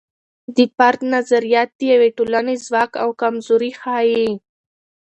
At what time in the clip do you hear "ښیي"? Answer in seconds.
3.81-4.29